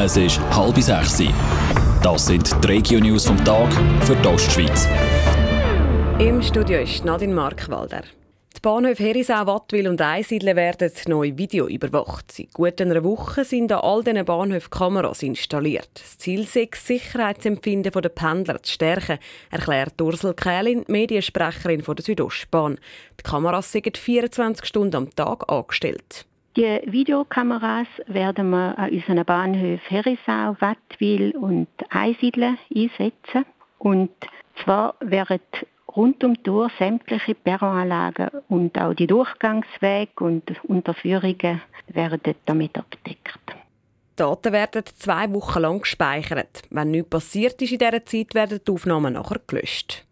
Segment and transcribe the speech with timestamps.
[0.00, 1.20] Es ist halb sechs.
[2.04, 3.68] Das sind die Regio-News vom Tag
[4.04, 4.86] für die Ostschweiz.
[6.20, 8.02] Im Studio ist Nadine Markwalder.
[8.56, 12.30] Die Bahnhöfe Herisau, Wattwil und Einsiedeln werden neu Video überwacht.
[12.30, 15.90] Seit gut einer Woche sind an all diesen Bahnhöfen Kameras installiert.
[15.94, 19.18] Das Ziel ist, das Sicherheitsempfinden der Pendler zu stärken,
[19.50, 22.78] erklärt Ursel Kählin, Mediensprecherin der Südostbahn.
[23.18, 26.27] Die Kameras sind 24 Stunden am Tag angestellt.
[26.58, 33.46] Die Videokameras werden wir an unseren Bahnhöfen Herisau, Wattwil und Einsiedeln einsetzen.
[33.78, 34.10] Und
[34.64, 35.38] zwar werden
[35.94, 43.38] rund um die Tour sämtliche Perronanlagen und auch die Durchgangswege und Unterführungen werden damit abgedeckt.
[44.16, 46.62] Daten werden zwei Wochen lang gespeichert.
[46.70, 50.07] Wenn nichts passiert ist in dieser Zeit, werden die Aufnahmen nachher gelöscht.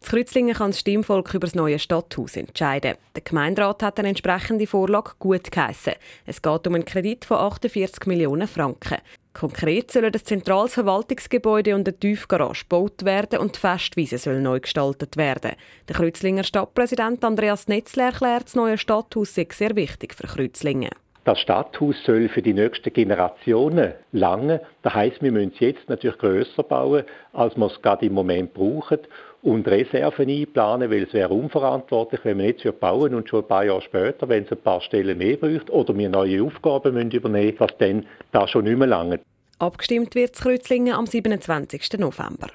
[0.00, 2.94] Das Kreuzlingen kann das Stimmvolk über das neue Stadthaus entscheiden.
[3.14, 5.94] Der Gemeinderat hat eine entsprechende Vorlage gut geheissen.
[6.26, 8.98] Es geht um einen Kredit von 48 Millionen Franken.
[9.32, 14.60] Konkret sollen das zentrales Verwaltungsgebäude und eine Tiefgarage gebaut werden und die Festwiese soll neu
[14.60, 15.52] gestaltet werden.
[15.88, 20.90] Der Kreuzlinger Stadtpräsident Andreas Netzler erklärt, das neue Stadthaus sei sehr wichtig für Kreuzlingen.
[21.26, 24.60] Das Stadthaus soll für die nächsten Generationen lange.
[24.82, 27.02] Das heißt, wir müssen es jetzt natürlich grösser bauen,
[27.32, 29.00] als wir es gerade im Moment brauchen
[29.42, 33.64] und Reserven einplanen, weil es wäre unverantwortlich, wenn wir jetzt bauen und schon ein paar
[33.64, 37.46] Jahre später, wenn es ein paar Stellen mehr braucht oder wir neue Aufgaben müssen übernehmen
[37.46, 39.18] müssen, dass dann das schon nicht mehr lange.
[39.58, 41.98] Abgestimmt wird Kreuzlingen am 27.
[41.98, 42.50] November.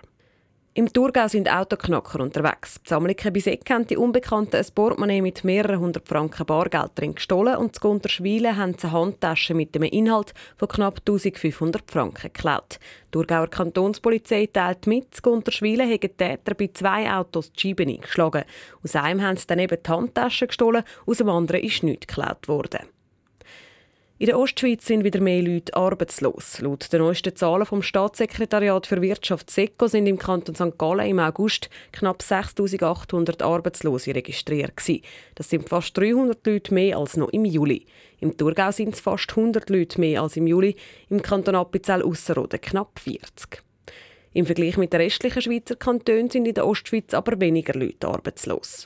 [0.73, 2.79] Im Thurgau sind Autoknacker unterwegs.
[2.85, 7.15] Die Sammlungen bis Eck haben die Unbekannten ein Portemonnaie mit mehreren hundert Franken Bargeld drin
[7.15, 12.31] gestohlen und zu Gunterschwilen haben sie eine Handtasche mit einem Inhalt von knapp 1500 Franken
[12.31, 12.79] geklaut.
[12.79, 18.45] Die Thurgauer Kantonspolizei teilt mit, zu Gunterschwilen haben Täter bei zwei Autos die Scheiben eingeschlagen.
[18.81, 22.47] Aus einem haben sie dann eben die Handtasche gestohlen, aus dem anderen ist nichts geklaut
[22.47, 22.87] worden.
[24.21, 26.61] In der Ostschweiz sind wieder mehr Leute arbeitslos.
[26.61, 30.77] Laut den neuesten Zahlen vom Staatssekretariat für Wirtschaft SECO sind im Kanton St.
[30.77, 34.73] Gallen im August knapp 6'800 Arbeitslose registriert.
[35.33, 37.87] Das sind fast 300 Leute mehr als noch im Juli.
[38.19, 40.75] Im Thurgau sind es fast 100 Leute mehr als im Juli,
[41.09, 43.63] im Kanton Appenzell-Ausserrhoden knapp 40.
[44.33, 48.85] Im Vergleich mit den restlichen Schweizer Kantonen sind in der Ostschweiz aber weniger Leute arbeitslos.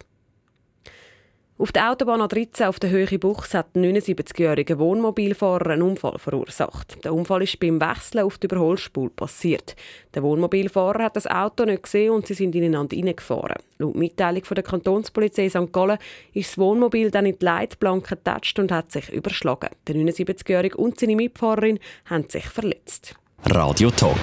[1.57, 7.01] Auf der Autobahn A13 auf der Höhe Buchs hat ein 79-jähriger Wohnmobilfahrer einen Unfall verursacht.
[7.05, 9.77] Der Unfall ist beim Wechseln auf die Überholspur passiert.
[10.13, 13.55] Der Wohnmobilfahrer hat das Auto nicht gesehen und sie sind ineinander hineingefahren.
[13.77, 15.71] Laut Mitteilung von der Kantonspolizei St.
[15.71, 15.97] Gallen
[16.33, 19.69] ist das Wohnmobil dann in die Leitplanke getatscht und hat sich überschlagen.
[19.87, 23.15] Der 79-jährige und seine Mitfahrerin haben sich verletzt.
[23.45, 24.17] Radio Top.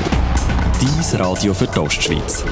[0.82, 2.44] Dies Radio für die Ostschweiz.